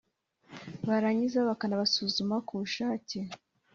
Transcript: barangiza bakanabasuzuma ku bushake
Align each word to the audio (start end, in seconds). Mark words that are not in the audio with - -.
barangiza 0.87 1.39
bakanabasuzuma 1.49 2.35
ku 2.47 2.53
bushake 2.61 3.17